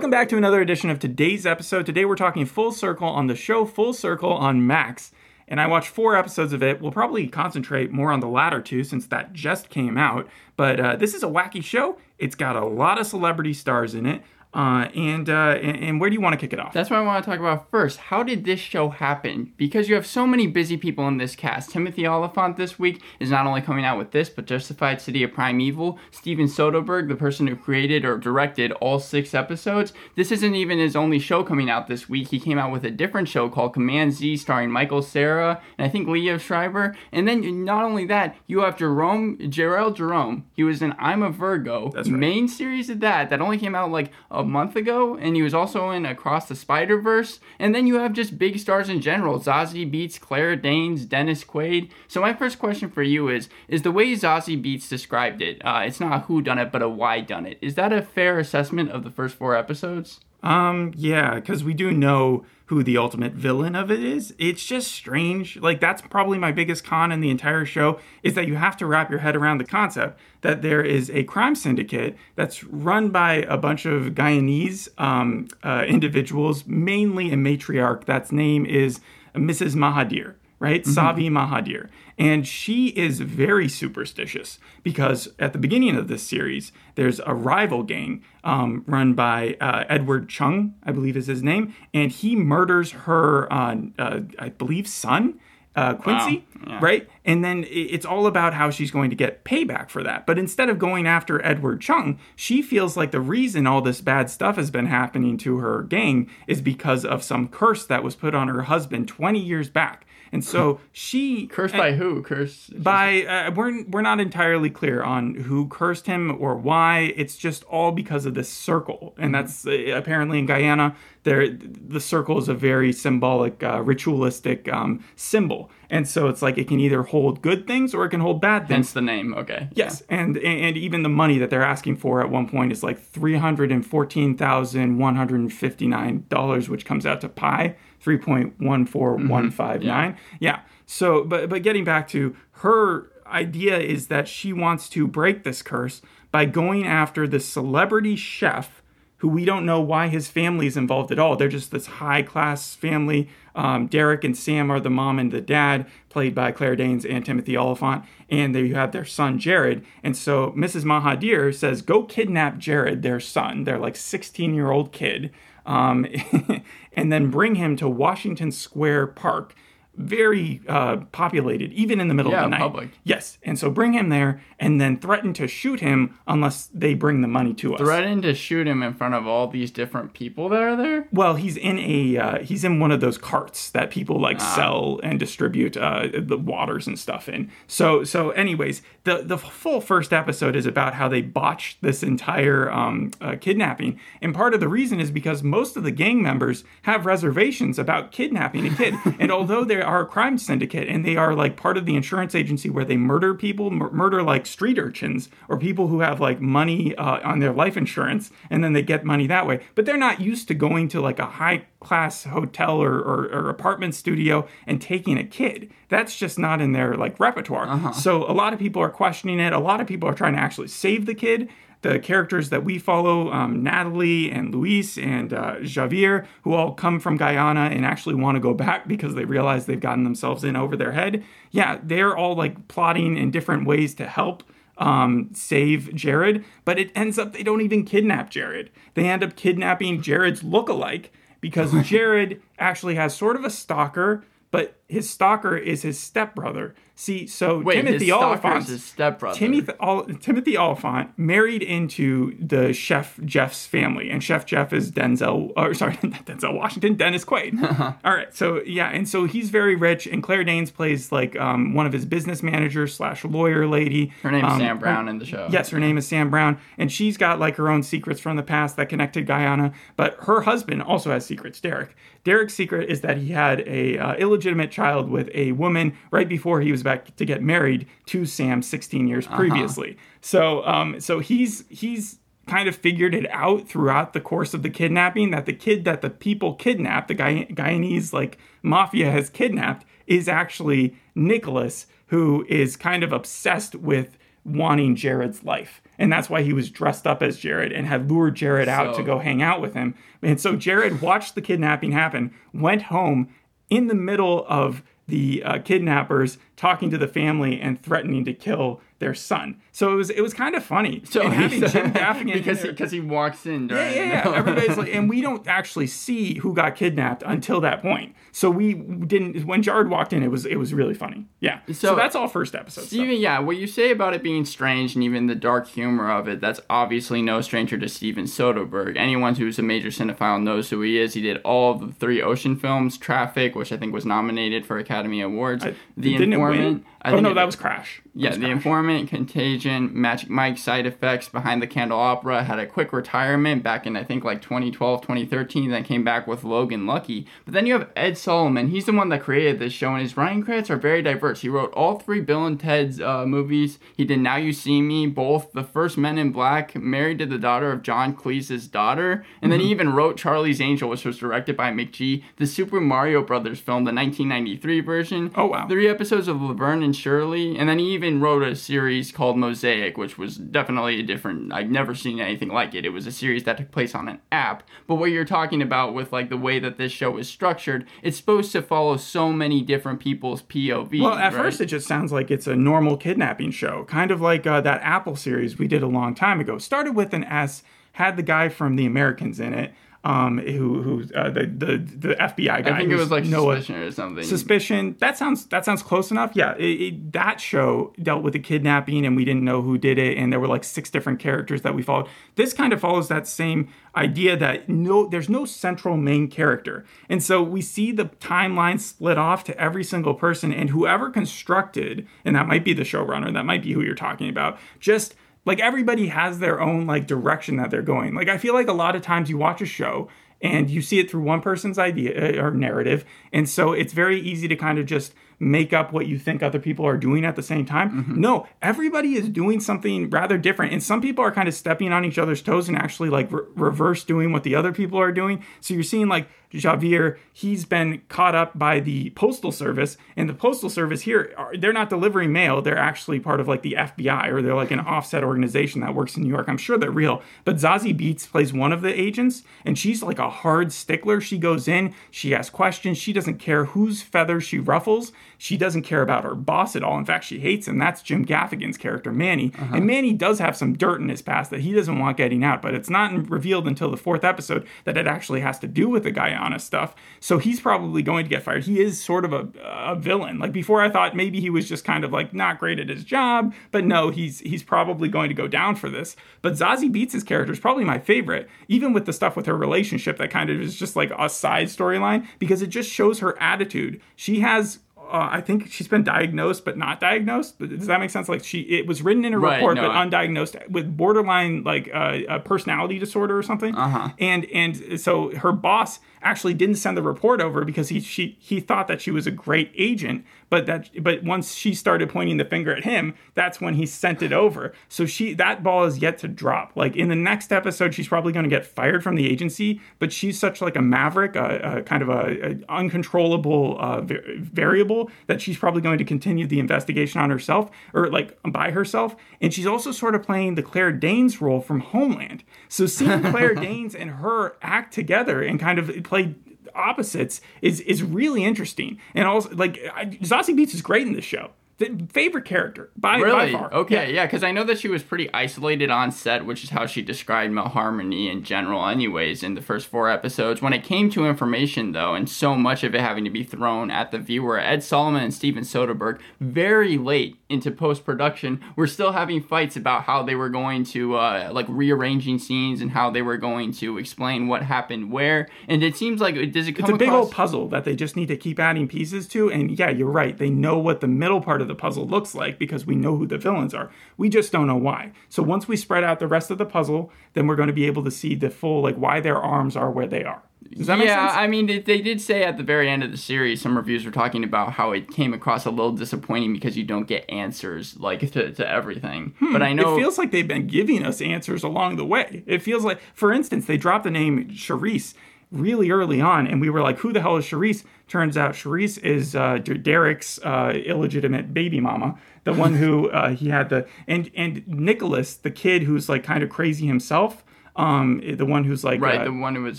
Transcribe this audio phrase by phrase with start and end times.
[0.00, 1.84] Welcome back to another edition of today's episode.
[1.84, 5.12] Today we're talking Full Circle on the show Full Circle on Max.
[5.46, 6.80] And I watched four episodes of it.
[6.80, 10.26] We'll probably concentrate more on the latter two since that just came out.
[10.56, 11.98] But uh, this is a wacky show.
[12.16, 14.22] It's got a lot of celebrity stars in it.
[14.52, 16.72] Uh, and, uh, and and where do you want to kick it off?
[16.72, 17.98] That's what I want to talk about first.
[17.98, 19.52] How did this show happen?
[19.56, 21.70] Because you have so many busy people in this cast.
[21.70, 25.32] Timothy Olyphant this week is not only coming out with this, but Justified City of
[25.32, 25.98] Primeval.
[26.10, 29.92] Steven Soderbergh, the person who created or directed all six episodes.
[30.16, 32.28] This isn't even his only show coming out this week.
[32.28, 35.88] He came out with a different show called Command Z, starring Michael Cera and I
[35.88, 36.96] think Liev Schreiber.
[37.12, 40.46] And then not only that, you have Jerome Jharrel Jerome.
[40.54, 41.90] He was in I'm a Virgo.
[41.94, 42.18] That's right.
[42.18, 45.54] Main series of that that only came out like a month ago, and he was
[45.54, 47.38] also in Across the Spider Verse.
[47.58, 51.90] And then you have just big stars in general: Zazie Beetz, Claire Danes, Dennis Quaid.
[52.08, 55.64] So my first question for you is: Is the way Zazie Beetz described it?
[55.64, 57.58] Uh, it's not a who done it, but a why done it.
[57.60, 60.20] Is that a fair assessment of the first four episodes?
[60.42, 64.32] Um, yeah, because we do know who the ultimate villain of it is.
[64.38, 65.56] It's just strange.
[65.56, 68.86] Like that's probably my biggest con in the entire show is that you have to
[68.86, 73.44] wrap your head around the concept that there is a crime syndicate that's run by
[73.48, 78.04] a bunch of Guyanese um, uh, individuals, mainly a matriarch.
[78.04, 79.00] That's name is
[79.34, 79.74] Mrs.
[79.74, 80.84] Mahabir right?
[80.84, 81.88] Savi Mahabir.
[82.20, 87.82] And she is very superstitious because at the beginning of this series, there's a rival
[87.82, 92.92] gang um, run by uh, Edward Chung, I believe is his name, and he murders
[92.92, 95.40] her, uh, uh, I believe, son.
[95.76, 96.72] Uh, Quincy, Wow.
[96.72, 96.78] Yeah.
[96.82, 97.08] right?
[97.24, 100.26] And then it's all about how she's going to get payback for that.
[100.26, 104.28] But instead of going after Edward Chung, she feels like the reason all this bad
[104.28, 108.34] stuff has been happening to her gang is because of some curse that was put
[108.34, 110.04] on her husband 20 years back.
[110.32, 112.22] And so she Cursed by who?
[112.22, 117.12] Cursed by uh, we're we're not entirely clear on who cursed him or why.
[117.16, 120.94] It's just all because of this circle, and that's uh, apparently in Guyana.
[121.22, 126.56] There, the circle is a very symbolic, uh, ritualistic um, symbol, and so it's like
[126.56, 128.86] it can either hold good things or it can hold bad things.
[128.86, 129.34] Hence the name.
[129.34, 129.68] Okay.
[129.74, 132.98] Yes, and and even the money that they're asking for at one point is like
[132.98, 137.28] three hundred and fourteen thousand one hundred and fifty nine dollars, which comes out to
[137.28, 140.16] pi three point one four one five nine.
[140.38, 140.60] Yeah.
[140.86, 145.62] So, but but getting back to her idea is that she wants to break this
[145.62, 146.02] curse
[146.32, 148.80] by going after the celebrity chef
[149.20, 151.36] who we don't know why his family is involved at all.
[151.36, 153.28] They're just this high class family.
[153.54, 157.24] Um, Derek and Sam are the mom and the dad, played by Claire Danes and
[157.24, 159.84] Timothy Olyphant, and they have their son Jared.
[160.02, 160.84] And so Mrs.
[160.84, 165.30] Mahabir says, "Go kidnap Jared, their son, their like 16 year old kid,
[165.66, 166.06] um,
[166.92, 169.54] and then bring him to Washington Square Park."
[169.96, 172.60] Very uh, populated, even in the middle Yeah, of the night.
[172.60, 172.88] public.
[173.04, 177.20] Yes, and so bring him there, and then threaten to shoot him unless they bring
[177.20, 177.80] the money to us.
[177.80, 181.06] Threatened to shoot him in front of all these different people that are there.
[181.12, 184.54] Well, he's in a uh, he's in one of those carts that people like Ah.
[184.54, 187.50] sell and distribute uh, the waters and stuff in.
[187.66, 192.70] So so anyways, the the full first episode is about how they botched this entire
[192.72, 196.64] um, uh, kidnapping, and part of the reason is because most of the gang members
[196.82, 201.16] have reservations about kidnapping a kid, and although they are a crime syndicate and they
[201.16, 204.78] are like part of the insurance agency where they murder people, mur- murder like street
[204.78, 208.82] urchins or people who have like money uh, on their life insurance, and then they
[208.82, 209.60] get money that way.
[209.74, 213.48] But they're not used to going to like a high class hotel or, or, or
[213.48, 215.72] apartment studio and taking a kid.
[215.88, 217.66] That's just not in their like repertoire.
[217.94, 219.54] So a lot of people are questioning it.
[219.54, 221.48] A lot of people are trying to actually save the kid
[221.82, 227.00] the characters that we follow, um, Natalie and Luis and uh, Javier, who all come
[227.00, 230.56] from Guyana and actually want to go back because they realize they've gotten themselves in
[230.56, 231.24] over their head.
[231.50, 234.42] Yeah, they're all like plotting in different ways to help
[234.78, 238.70] um, save Jared, but it ends up they don't even kidnap Jared.
[238.94, 241.06] They end up kidnapping Jared's lookalike
[241.40, 246.74] because Jared actually has sort of a stalker, but his stalker is his stepbrother.
[246.96, 249.38] See, so Wait, Timothy Olyphant, his stepbrother.
[249.38, 255.50] Timothy, Ol- Timothy Olyphant married into the chef Jeff's family, and Chef Jeff is Denzel,
[255.56, 257.58] or sorry, not Denzel Washington, Dennis Quaid.
[258.04, 261.72] All right, so yeah, and so he's very rich, and Claire Danes plays like um,
[261.72, 264.12] one of his business managers slash lawyer lady.
[264.22, 265.48] Her name Um, Sam Brown in the show.
[265.50, 268.42] Yes, her name is Sam Brown, and she's got like her own secrets from the
[268.42, 269.72] past that connect to Guyana.
[269.96, 271.96] But her husband also has secrets, Derek.
[272.24, 276.60] Derek's secret is that he had a uh, illegitimate child with a woman right before
[276.60, 279.96] he was about to get married to Sam 16 years previously.
[280.20, 284.70] So, um, so he's he's kind of figured it out throughout the course of the
[284.70, 289.84] kidnapping that the kid that the people kidnapped, the Guy- Guyanese like mafia has kidnapped,
[290.06, 295.80] is actually Nicholas, who is kind of obsessed with wanting Jared's life.
[295.98, 299.00] And that's why he was dressed up as Jared and had lured Jared out So-
[299.02, 299.94] to go hang out with him.
[300.22, 303.28] And so Jared watched the kidnapping happen, went home
[303.70, 308.82] in the middle of the uh, kidnappers talking to the family and threatening to kill
[308.98, 309.58] their son.
[309.72, 311.00] So it was it was kind of funny.
[311.08, 314.36] So and having Jim Gaffigan because because he walks in yeah, during yeah, yeah.
[314.36, 318.14] Everybody's like, and we don't actually see who got kidnapped until that point.
[318.32, 319.46] So we didn't.
[319.46, 321.24] When Jared walked in, it was it was really funny.
[321.40, 321.60] Yeah.
[321.68, 322.82] So, So- that's all first episode.
[322.82, 322.92] stuff.
[322.92, 326.42] Yeah, what you say about it being strange and even the dark humor of it,
[326.42, 328.98] that's obviously no stranger to Steven Soderbergh.
[328.98, 331.14] Anyone who's a major cinephile knows who he is.
[331.14, 334.76] He did all of the three Ocean films, Traffic, which I think was nominated for
[334.78, 335.64] Academy Awards,
[335.96, 336.84] The Didn't it win?
[337.02, 338.02] I oh no, it- that was Crash.
[338.04, 338.52] That Yeah, was The Crash.
[338.56, 343.96] Informant, Contagion, Magic Mike, Side Effects, Behind the Candelabra, had a quick retirement back in,
[343.96, 347.26] I think, like 2012, 2013, then came back with Logan Lucky.
[347.44, 348.68] But then you have Ed Solomon.
[348.68, 351.40] He's the one that created this show, and his writing credits are very diverse.
[351.42, 353.78] He wrote all three Bill and Ted's uh, movies.
[353.96, 357.38] He did Now You See Me, both the first Men in Black, married to the
[357.38, 361.56] daughter of John Cleese's daughter, and then he even wrote Charlie's Angel, which was directed
[361.56, 365.30] by McG, the Super Mario Brothers film, the 1993 version.
[365.36, 365.66] Oh, wow.
[365.68, 369.96] Three episodes of Laverne and Shirley, and then he even wrote a series called Mosaic,
[369.96, 371.52] which was definitely a different.
[371.52, 372.84] I've never seen anything like it.
[372.84, 374.62] It was a series that took place on an app.
[374.86, 378.16] But what you're talking about with like the way that this show is structured, it's
[378.16, 381.00] supposed to follow so many different people's POV.
[381.00, 381.42] Well, at right?
[381.42, 384.80] first it just sounds like it's a normal kidnapping show, kind of like uh, that
[384.82, 386.58] Apple series we did a long time ago.
[386.58, 391.14] Started with an S, had the guy from The Americans in it, um, who who
[391.14, 392.74] uh, the the the FBI guy.
[392.74, 394.24] I think it was like Noah Suspicion or something.
[394.24, 394.96] Suspicion.
[394.98, 396.32] That sounds that sounds close enough.
[396.34, 399.98] Yeah, it, it, that show dealt with a kidnapping, and we didn't know who did
[399.98, 402.08] it, and there were like six different characters that we followed.
[402.36, 407.22] This kind of follows that same idea that no, there's no central main character, and
[407.22, 412.34] so we see the timeline split off to every single person, and whoever constructed, and
[412.34, 415.14] that might be the showrunner, that might be who you're talking about, just
[415.44, 418.14] like everybody has their own like direction that they're going.
[418.14, 420.08] Like i feel like a lot of times you watch a show
[420.42, 424.20] and you see it through one person's idea uh, or narrative and so it's very
[424.20, 427.34] easy to kind of just make up what you think other people are doing at
[427.34, 428.14] the same time.
[428.16, 432.04] No everybody is doing something rather different and some people are kind of stepping on
[432.04, 435.44] each other's toes and actually like re- reverse doing what the other people are doing.
[435.60, 440.34] So you're seeing like Javier, he's been caught up by the postal service, and the
[440.34, 442.60] postal service here, they're not delivering mail.
[442.60, 446.16] They're actually part of like the FBI, or they're like an offset organization that works
[446.16, 446.48] in New York.
[446.48, 447.22] I'm sure they're real.
[447.44, 451.20] But Zazie Beetz plays one of the agents, and she's like a hard stickler.
[451.20, 452.98] She goes in, she asks questions.
[452.98, 455.12] She doesn't care whose feathers she ruffles.
[455.38, 456.98] She doesn't care about her boss at all.
[456.98, 457.78] In fact, she hates him.
[457.78, 459.52] That's Jim Gaffigan's character, Manny.
[459.58, 459.76] Uh-huh.
[459.76, 462.60] And Manny does have some dirt in his past that he doesn't want getting out,
[462.60, 466.02] but it's not revealed until the fourth episode that it actually has to do with
[466.02, 466.10] the
[466.40, 466.94] Guyana stuff.
[467.20, 468.64] So he's probably going to get fired.
[468.64, 470.38] He is sort of a, a villain.
[470.38, 473.04] Like before, I thought maybe he was just kind of like not great at his
[473.04, 476.16] job, but no, he's he's probably going to go down for this.
[476.42, 480.18] But Zazie Beetz' character is probably my favorite, even with the stuff with her relationship
[480.18, 484.00] that kind of is just like a side storyline because it just shows her attitude.
[484.16, 487.58] She has uh, I think she's been diagnosed but not diagnosed.
[487.58, 488.28] Does that make sense?
[488.28, 491.90] Like she, it was written in a Right, report no, but undiagnosed with borderline like
[491.92, 493.74] uh, a personality disorder or something.
[493.74, 494.10] Uh-huh.
[494.18, 498.60] And and so her boss actually didn't send the report over because he she he
[498.60, 502.44] thought that she was a great agent, but that but once she started pointing the
[502.44, 504.72] finger at him, that's when he sent it over.
[504.88, 506.72] So she that ball is yet to drop.
[506.74, 510.12] Like in the next episode, she's probably going to get fired from the agency, but
[510.12, 515.10] she's such like a maverick, a, a kind of a, a uncontrollable uh, va- variable
[515.26, 519.16] that she's probably going to continue the investigation on herself or like by herself.
[519.40, 522.44] And she's also sort of playing the Claire Danes role from Homeland.
[522.68, 526.34] So seeing Claire Danes and her act together and kind of play
[526.74, 528.98] opposites is is really interesting.
[529.14, 531.50] And also like I, Zazie Beetz is great in this show.
[531.80, 533.52] The favorite character by, by Really?
[533.52, 533.72] far.
[533.72, 536.84] Okay, yeah, because I know that she was pretty isolated on set, which is how
[536.84, 540.60] she described Mel Harmony in general, anyways, in the first four episodes.
[540.60, 543.90] When it came to information, though, and so much of it having to be thrown
[543.90, 549.12] at the viewer, Ed Solomon and Steven Soderbergh, very late into post production, were still
[549.12, 553.22] having fights about how they were going to, uh, like, rearranging scenes and how they
[553.22, 555.48] were going to explain what happened where.
[555.66, 558.16] And it seems like, does it It's a big across- old puzzle that they just
[558.16, 559.50] need to keep adding pieces to.
[559.50, 560.36] And yeah, you're right.
[560.36, 563.26] They know what the middle part of the puzzle looks like because we know who
[563.26, 563.90] the villains are.
[564.18, 565.12] We just don't know why.
[565.28, 567.86] So once we spread out the rest of the puzzle, then we're going to be
[567.86, 570.42] able to see the full, like, why their arms are where they are.
[570.76, 571.38] Does that make yeah, sense?
[571.38, 574.10] I mean, they, did say at the very end of the series, some reviews were
[574.12, 578.20] talking about how it came across a little disappointing because you don't get answers like
[578.32, 579.34] to, to everything.
[579.52, 579.98] But I know Hmm.
[579.98, 582.44] It feels like they've been giving us answers along the way.
[582.46, 585.14] It feels like, for instance, they dropped the name Charisse.
[585.50, 588.98] really early on, and we were like, "Who the hell is Charisse?" Turns out Charisse
[588.98, 594.32] is uh, Derek's uh, illegitimate baby mama, the one who uh, he had the and
[594.36, 597.44] and Nicholas, the kid who's like kind of crazy himself.
[597.76, 599.78] Um, the one who's like Right, uh, the one who was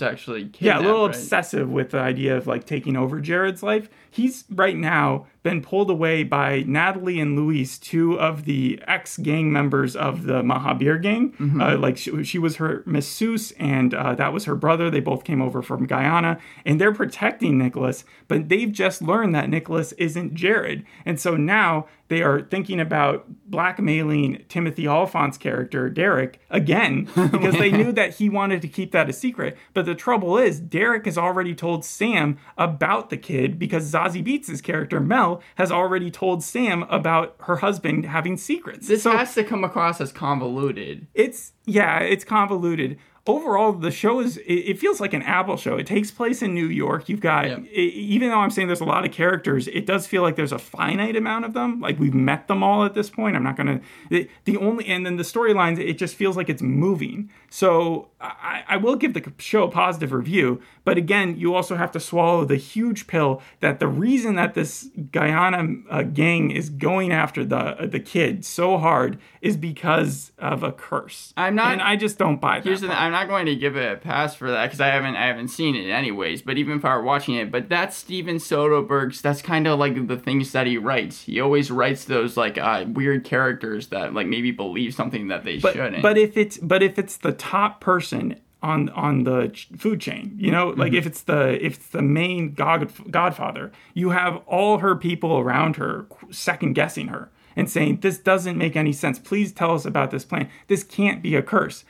[0.00, 1.14] actually yeah, a little right?
[1.14, 3.90] obsessive with the idea of like taking over Jared's life.
[4.10, 9.52] He's right now been pulled away by Natalie and Luis, two of the ex gang
[9.52, 11.32] members of the Mahabir gang.
[11.32, 11.60] Mm-hmm.
[11.60, 14.90] Uh, like she, she was her masseuse, and uh, that was her brother.
[14.90, 18.04] They both came over from Guyana, and they're protecting Nicholas.
[18.28, 23.24] But they've just learned that Nicholas isn't Jared, and so now they are thinking about
[23.46, 29.08] blackmailing Timothy Olyphant's character Derek again because they knew that he wanted to keep that
[29.08, 29.56] a secret.
[29.72, 34.62] But the trouble is, Derek has already told Sam about the kid because Zazie Beetz'
[34.62, 38.88] character Mel has already told Sam about her husband having secrets.
[38.88, 41.06] This so has to come across as convoluted.
[41.14, 42.98] it's yeah, it's convoluted.
[43.24, 45.76] Overall, the show is it, it feels like an Apple show.
[45.76, 47.08] It takes place in New York.
[47.08, 47.64] You've got Yep.
[47.72, 50.50] e- even though I'm saying there's a lot of characters, it does feel like there's
[50.50, 51.80] a finite amount of them.
[51.80, 53.36] Like we've met them all at this point.
[53.36, 55.78] I'm not gonna the, the only and then the storylines.
[55.78, 57.30] It just feels like it's moving.
[57.48, 61.92] So I, I will give the show a positive review, but again, you also have
[61.92, 67.12] to swallow the huge pill that the reason that this Guyana uh, gang is going
[67.12, 71.32] after the the kid so hard is because of a curse.
[71.36, 72.64] I'm not- and I just don't buy that.
[72.64, 75.16] Here's the I'm not going to give it a pass for that because I haven't
[75.16, 76.42] I haven't seen it anyways.
[76.42, 79.20] But even if I were watching it, but that's Steven Soderbergh's.
[79.20, 81.22] That's kind of like the things that he writes.
[81.24, 85.58] He always writes those like uh, weird characters that like maybe believe something that they
[85.58, 86.02] but, shouldn't.
[86.02, 90.34] But if it's but if it's the top person on on the ch- food chain,
[90.38, 90.80] you know, Mm-hmm.
[90.80, 95.38] like if it's the if it's the main god, godfather, you have all her people
[95.38, 99.18] around her second guessing her and saying this doesn't make any sense.
[99.18, 100.48] Please tell us about this plan.
[100.68, 101.84] This can't be a curse.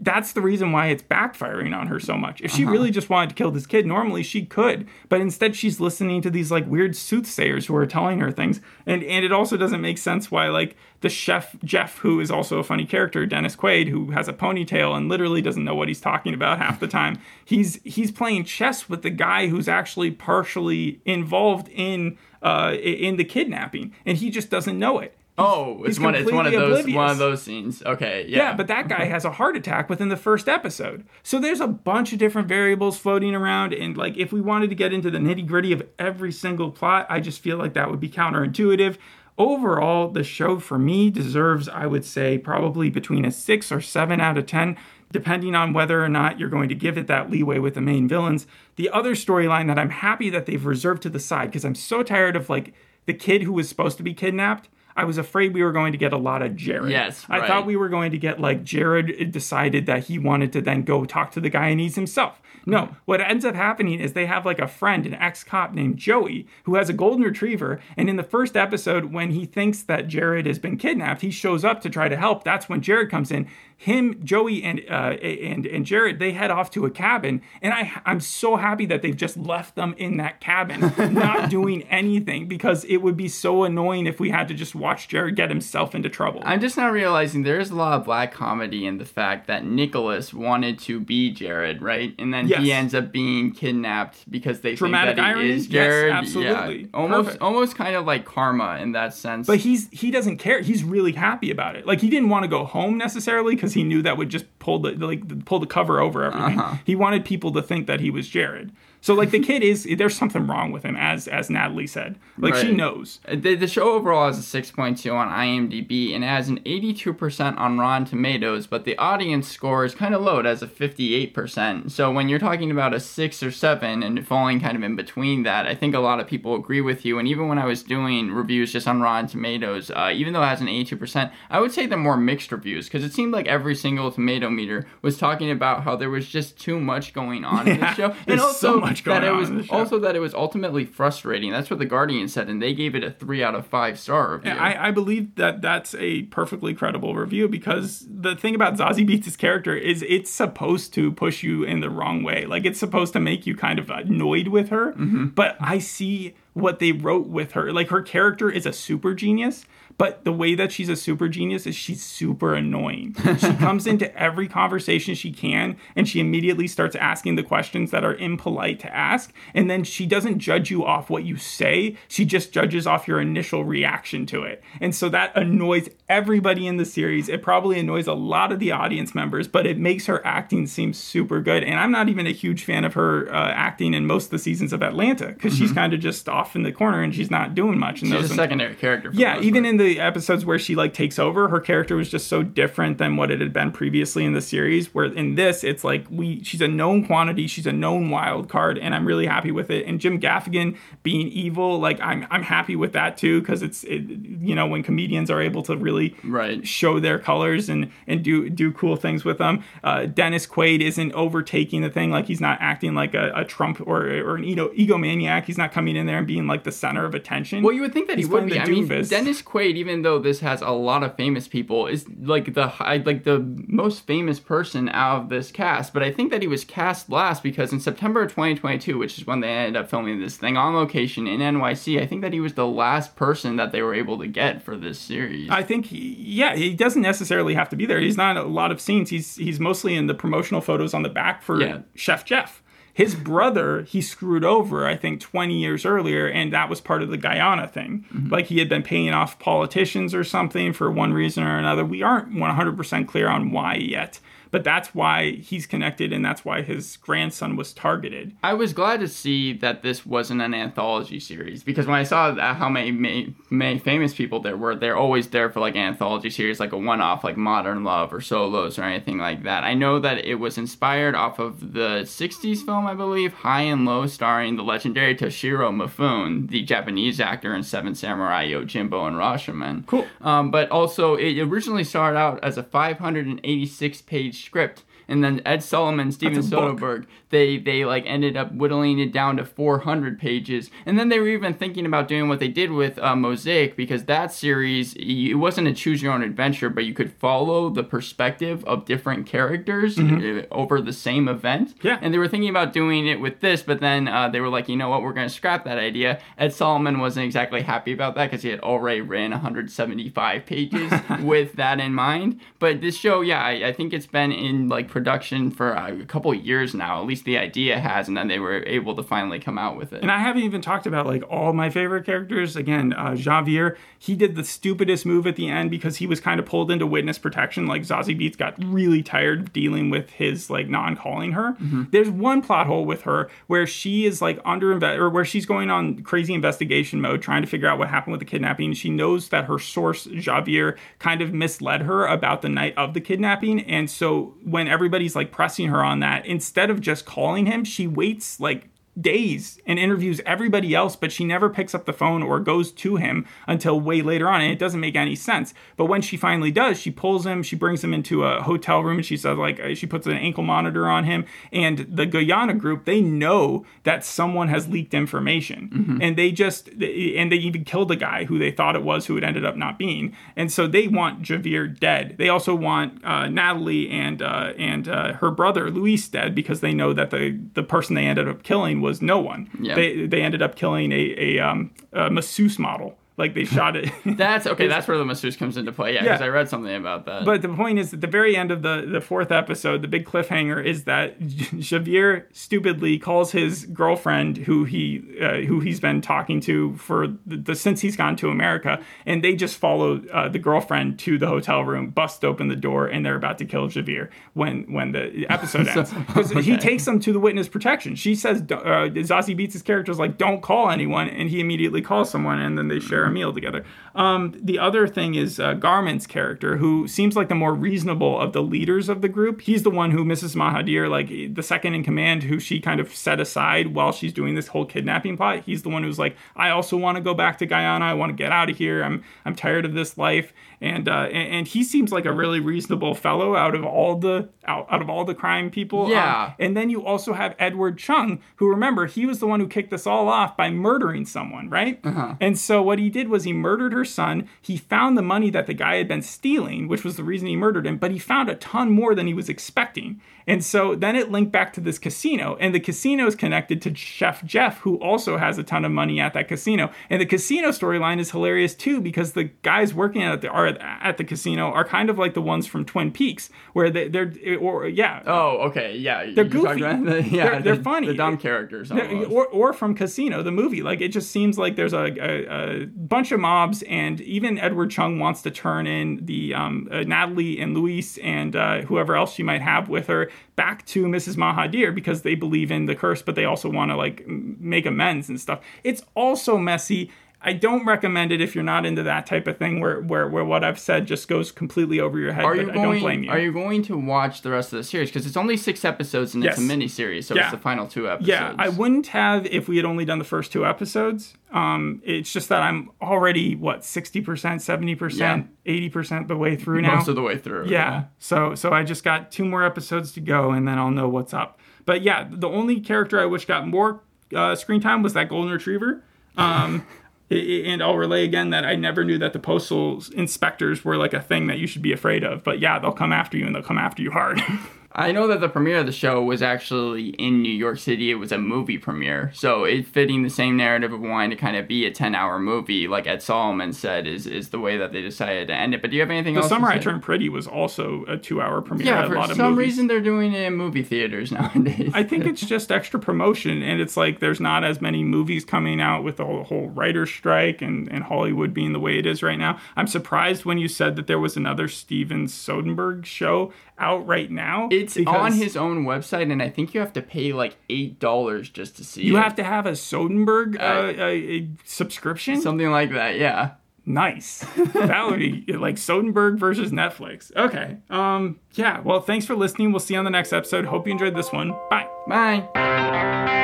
[0.00, 2.40] That's the reason why it's backfiring on her so much.
[2.40, 2.56] If Uh-huh.
[2.58, 6.22] she really just wanted to kill this kid, normally she could, but instead she's listening
[6.22, 8.60] to these like weird soothsayers who are telling her things.
[8.86, 12.58] And and it also doesn't make sense why like the chef Jeff, who is also
[12.58, 16.00] a funny character, Dennis Quaid, who has a ponytail and literally doesn't know what he's
[16.00, 17.18] talking about half the time.
[17.44, 23.24] He's he's playing chess with the guy who's actually partially involved in uh in the
[23.24, 25.14] kidnapping, and he just doesn't know it.
[25.38, 26.96] Oh, it's one it's one of those oblivious.
[26.96, 27.82] one of those scenes.
[27.82, 28.38] Okay, yeah.
[28.38, 31.04] Yeah, but that guy has a heart attack within the first episode.
[31.22, 33.72] So there's a bunch of different variables floating around.
[33.72, 37.06] And like, if we wanted to get into the nitty gritty of every single plot,
[37.08, 38.96] I just feel like that would be counterintuitive.
[39.36, 44.20] Overall, the show for me deserves, I would say, probably between a six or seven
[44.20, 44.76] out of 10,
[45.10, 48.06] depending on whether or not you're going to give it that leeway with the main
[48.06, 48.46] villains.
[48.76, 52.04] The other storyline that I'm happy that they've reserved to the side, because I'm so
[52.04, 52.74] tired of like
[53.06, 54.68] the kid who was supposed to be kidnapped.
[54.96, 56.90] I was afraid we were going to get a lot of Jared.
[56.90, 57.48] Yes, I right.
[57.48, 61.04] thought we were going to get like Jared decided that he wanted to then go
[61.04, 62.40] talk to the Guyanese himself.
[62.66, 62.94] No, mm-hmm.
[63.04, 66.46] what ends up happening is they have like a friend, an ex cop named Joey,
[66.64, 67.80] who has a golden retriever.
[67.96, 71.64] And in the first episode, when he thinks that Jared has been kidnapped, he shows
[71.64, 72.44] up to try to help.
[72.44, 73.48] That's when Jared comes in.
[73.84, 78.00] Him, Joey, and uh, and and Jared they head off to a cabin, and I
[78.06, 80.80] I'm so happy that they've just left them in that cabin,
[81.14, 85.08] not doing anything because it would be so annoying if we had to just watch
[85.08, 86.40] Jared get himself into trouble.
[86.46, 90.32] I'm just not realizing there's a lot of black comedy in the fact that Nicholas
[90.32, 92.14] wanted to be Jared, right?
[92.18, 95.48] And then he ends up being kidnapped because they Dramatic think that irony?
[95.48, 96.12] he is Yes, Jared.
[96.14, 96.80] absolutely.
[96.82, 96.86] Yeah.
[96.94, 97.42] Almost Perfect.
[97.42, 99.46] almost kind of like karma in that sense.
[99.46, 100.60] But he's he doesn't care.
[100.62, 101.86] He's really happy about it.
[101.86, 104.78] Like he didn't want to go home necessarily because he knew that would just pull
[104.78, 106.58] the like pull the cover over everything.
[106.58, 106.78] Uh-huh.
[106.86, 108.72] He wanted people to think that he was Jared.
[109.04, 112.18] So like the kid is there's something wrong with him as as Natalie said.
[112.38, 113.20] Like she knows.
[113.28, 118.06] The, the show overall has a 6.2 on IMDb and has an 82% on Rotten
[118.06, 120.38] Tomatoes, but the audience score is kind of low.
[120.38, 121.90] It has a 58%.
[121.90, 125.42] So when you're talking about a 6 or 7 and falling kind of in between
[125.42, 127.18] that, I think a lot of people agree with you.
[127.18, 130.46] And even when I was doing reviews just on Rotten Tomatoes, uh, even though it
[130.46, 133.74] has an 82%, I would say they're more mixed reviews because it seemed like every
[133.74, 137.80] single tomato meter was talking about how there was just too much going on in
[137.80, 138.14] the show.
[138.26, 139.74] And so also much going that it was in the show.
[139.74, 141.50] also that it was ultimately frustrating.
[141.50, 144.36] That's what the Guardian said, and they gave it a three out of five star
[144.36, 144.52] review.
[144.52, 149.36] I, I believe that that's a perfectly credible review because the thing about Zazie Beetz'
[149.36, 152.46] character is it's supposed to push you in the wrong way.
[152.46, 154.92] Like it's supposed to make you kind of annoyed with her.
[154.92, 155.26] Mm-hmm.
[155.28, 157.72] But I see what they wrote with her.
[157.72, 161.66] Like her character is a super genius, but the way that she's a super genius
[161.66, 163.14] is she's super annoying.
[163.38, 168.04] She comes into every conversation she can and she immediately starts asking the questions that
[168.04, 169.32] are impolite to ask.
[169.54, 173.20] And then she doesn't judge you off what you say, she just judges off your
[173.20, 174.62] initial reaction to it.
[174.80, 177.28] And so that annoys everybody in the series.
[177.28, 180.92] It probably annoys a lot of the audience members, but it makes her acting seem
[180.92, 181.62] super good.
[181.62, 184.38] And I'm not even a huge fan of her uh, acting in most of the
[184.38, 185.64] seasons of Atlanta because mm-hmm.
[185.64, 188.02] she's kind of just off in the corner and she's not doing much.
[188.02, 189.10] In she's those a secondary character.
[189.12, 192.42] yeah, even in the episodes where she like takes over, her character was just so
[192.42, 194.94] different than what it had been previously in the series.
[194.94, 198.78] Where in this, it's like we she's a known quantity, she's a known wild card,
[198.78, 199.86] and I'm really happy with it.
[199.86, 204.02] And Jim Gaffigan being evil, like I'm I'm happy with that too because it's it,
[204.02, 206.66] you know when comedians are able to really right.
[206.66, 209.62] show their colors and and do do cool things with them.
[209.82, 213.80] Uh, Dennis Quaid isn't overtaking the thing like he's not acting like a, a Trump
[213.86, 215.44] or or an ego, egomaniac.
[215.44, 217.62] He's not coming in there and being like the center of attention.
[217.62, 218.58] Well, you would think that he's he would be.
[218.58, 222.54] I mean, Dennis Quaid, even though this has a lot of famous people, is like
[222.54, 222.72] the
[223.04, 225.92] like the most famous person out of this cast.
[225.92, 229.26] But I think that he was cast last because in September of 2022, which is
[229.26, 232.40] when they ended up filming this thing on location in NYC, I think that he
[232.40, 235.50] was the last person that they were able to get for this series.
[235.50, 238.00] I think, he, yeah, he doesn't necessarily have to be there.
[238.00, 239.10] He's not in a lot of scenes.
[239.10, 241.78] He's he's mostly in the promotional photos on the back for yeah.
[241.94, 242.62] Chef Jeff
[242.94, 247.10] his brother he screwed over i think 20 years earlier and that was part of
[247.10, 248.04] the guyana thing.
[248.14, 248.32] Mm-hmm.
[248.32, 251.84] like he had been paying off politicians or something for one reason or another.
[251.84, 254.20] We aren't 100% clear on why yet
[254.54, 258.36] but that's why he's connected and that's why his grandson was targeted.
[258.40, 262.36] I was glad to see that this wasn't an anthology series because when I saw
[262.54, 266.60] how many, many many famous people there were, they're always there for like anthology series,
[266.60, 269.64] like a one off, like Modern Love or Solos or anything like that.
[269.64, 273.84] I know that it was inspired off of the 60s film, I believe, High and
[273.84, 279.84] Low, starring the legendary Toshiro Mifune, the Japanese actor in Seven Samurai, Yojimbo, and Rashomon.
[279.86, 280.06] Cool.
[280.20, 285.62] Um, but also, it originally started out as a 586 page script and then Ed
[285.62, 290.98] Solomon, Steven Soderbergh, they they like ended up whittling it down to 400 pages, and
[290.98, 294.32] then they were even thinking about doing what they did with uh, Mosaic because that
[294.32, 298.84] series it wasn't a choose your own adventure, but you could follow the perspective of
[298.84, 300.14] different characters mm-hmm.
[300.14, 301.74] Uh, over the same event.
[301.82, 304.48] Yeah, and they were thinking about doing it with this, but then uh, they were
[304.48, 306.20] like, you know what, we're going to scrap that idea.
[306.38, 311.54] Ed Solomon wasn't exactly happy about that because he had already written 175 pages with
[311.54, 312.40] that in mind.
[312.58, 316.32] But this show, yeah, I, I think it's been in like production for a couple
[316.32, 317.00] years now.
[317.00, 319.92] At least the idea has, and then they were able to finally come out with
[319.92, 320.02] it.
[320.02, 322.54] And I haven't even talked about like all my favorite characters.
[322.54, 326.38] Again, uh, Javier, he did the stupidest move at the end because he was kind
[326.38, 327.66] of pulled into witness protection.
[327.66, 331.54] Like Zazie Beetz got really tired of dealing with his like non-calling her.
[331.54, 331.84] Mm-hmm.
[331.90, 335.70] There's one plot hole with her where she is like under or where she's going
[335.70, 338.74] on crazy investigation mode, trying to figure out what happened with the kidnapping.
[338.74, 343.00] She knows that her source Javier kind of misled her about the night of the
[343.00, 347.64] kidnapping, and so when everybody's like pressing her on that, instead of just calling him,
[347.64, 348.68] she waits like
[349.00, 352.96] days and interviews everybody else, but she never picks up the phone or goes to
[352.96, 354.40] him until way later on.
[354.40, 355.54] And it doesn't make any sense.
[355.76, 358.98] But when she finally does, she pulls him, she brings him into a hotel room,
[358.98, 361.24] and she says, like, uh, she puts an ankle monitor on him.
[361.52, 365.70] And the Guyana group, they know that someone has leaked information.
[365.72, 366.02] Mm-hmm.
[366.02, 369.16] And they just, and they even killed a guy who they thought it was who
[369.16, 370.16] it ended up not being.
[370.36, 372.16] And so they want Javier dead.
[372.18, 376.72] They also want uh, Natalie and uh, and uh, her brother Luis dead because they
[376.72, 379.42] know that the, the person they ended up killing was no one.
[379.60, 379.74] Yeah.
[379.78, 381.58] They they ended up killing a a, um,
[381.92, 383.90] a masseuse model like they shot it.
[384.04, 384.66] that's okay.
[384.66, 385.94] That's where the masseuse comes into play.
[385.94, 386.26] Yeah, because yeah.
[386.26, 387.24] I read something about that.
[387.24, 390.04] But the point is, at the very end of the the fourth episode, the big
[390.04, 396.40] cliffhanger is that Javier stupidly calls his girlfriend, who he uh, who he's been talking
[396.40, 400.40] to for the, the, since he's gone to America, and they just follow uh, the
[400.40, 404.08] girlfriend to the hotel room, bust open the door, and they're about to kill Javier
[404.32, 406.42] when when the episode ends because okay.
[406.42, 407.94] he takes them to the witness protection.
[407.94, 412.10] She says uh, Zazie Beetz' character is like, "Don't call anyone," and he immediately calls
[412.10, 413.64] someone, and then they share share a meal together.
[413.94, 418.32] Um, the other thing is uh, Garman's character, who seems like the more reasonable of
[418.32, 419.42] the leaders of the group.
[419.42, 420.34] He's the one who Mrs.
[420.34, 424.34] Mahabir, like the second in command, who she kind of set aside while she's doing
[424.34, 425.42] this whole kidnapping plot.
[425.44, 427.84] He's the one who's like, I also want to go back to Guyana.
[427.84, 428.82] I want to get out of here.
[428.82, 430.32] I'm I'm tired of this life
[430.64, 434.66] and uh, and, he seems like a really reasonable fellow out of all the out,
[434.70, 435.84] out of all the crime people.
[435.84, 436.24] Um, yeah.
[436.24, 439.46] Um, and then you also have Edward Chung, who remember he was the one who
[439.46, 441.80] kicked this all off by murdering someone, right?
[441.84, 442.14] Uh-huh.
[442.18, 444.28] And so what he did was he murdered her son.
[444.40, 447.36] He found the money that the guy had been stealing, which was the reason he
[447.36, 450.00] murdered him, but he found a ton more than he was expecting.
[450.26, 453.74] And so then it linked back to this casino, and the casino is connected to
[453.74, 456.70] Chef Jeff, who also has a ton of money at that casino.
[456.88, 460.96] And the casino storyline is hilarious too because the guys working at the are at
[460.96, 464.66] the casino are kind of like the ones from Twin Peaks, where they, they're or
[464.66, 465.02] yeah.
[465.06, 466.10] Oh, okay, yeah.
[466.14, 466.62] They're goofy.
[466.84, 467.86] The, yeah, they're, they're the, funny.
[467.86, 470.62] The dumb characters, or or from Casino, the movie.
[470.62, 474.70] Like it just seems like there's a, a, a bunch of mobs, and even Edward
[474.70, 479.14] Chung wants to turn in the um, uh, Natalie and Luis and uh, whoever else
[479.14, 481.16] she might have with her back to Mrs.
[481.16, 485.08] Mahabir because they believe in the curse, but they also want to like make amends
[485.08, 485.40] and stuff.
[485.62, 486.90] It's also messy.
[487.26, 490.24] I don't recommend it if you're not into that type of thing where, where, where
[490.24, 492.24] what I've said just goes completely over your head.
[492.24, 492.62] Are you I going?
[492.72, 493.10] don't blame you.
[493.10, 494.90] Are you going to watch the rest of the series?
[494.90, 497.22] Because it's only six episodes and it's a mini series, so Yeah.
[497.22, 498.08] it's the final two episodes.
[498.08, 501.14] Yeah, I wouldn't have if we had only done the first two episodes.
[501.32, 506.36] Um, it's just that I'm already what sixty percent, seventy percent, eighty percent the way
[506.36, 506.76] through now.
[506.76, 507.46] most of the way through.
[507.48, 510.88] yeah, so so I just got two more episodes to go, and then I'll know
[510.88, 511.40] what's up.
[511.64, 513.80] But yeah, the only character I wish got more
[514.14, 515.82] uh, screen time was that golden retriever.
[516.16, 516.83] Um, i- i-
[517.14, 521.00] and I'll relay again that I never knew that the postal inspectors were like a
[521.00, 522.24] thing that you should be afraid of.
[522.24, 524.20] But yeah, they'll come after you, and they'll come after you hard.
[524.76, 527.92] I know that the premiere of the show was actually in New York City.
[527.92, 531.36] It was a movie premiere, so it fitting the same narrative of wanting to kind
[531.36, 534.82] of be a ten-hour movie, like Ed Solomon said, is is the way that they
[534.82, 535.62] decided to end it.
[535.62, 536.28] But do you have anything the else?
[536.28, 538.66] The Summer I turned pretty was also a two-hour premiere.
[538.66, 541.70] Yeah, for some reason they're doing it in movie theaters nowadays.
[541.72, 545.60] I think it's just extra promotion, and it's like there's not as many movies coming
[545.60, 549.04] out with the whole, whole writer's strike and, and Hollywood being the way it is
[549.04, 549.38] right now.
[549.56, 554.48] I'm surprised when you said that there was another Steven Soderbergh show out right now.
[554.64, 557.78] It's because on his own website, and I think you have to pay like eight
[557.78, 559.00] dollars just to see You it.
[559.00, 562.20] have to have a Soderbergh uh, a, a subscription.
[562.20, 562.98] something like that.
[562.98, 563.32] Yeah.
[563.66, 564.18] nice.
[564.54, 567.14] that would be like Soderbergh versus Netflix.
[567.16, 567.56] Okay.
[567.70, 568.18] Um.
[568.34, 568.60] Yeah.
[568.60, 569.52] Well, thanks for listening.
[569.52, 570.44] We'll see you on the next episode.
[570.44, 571.30] Hope you enjoyed this one.
[571.50, 571.68] Bye.
[571.88, 573.23] Bye.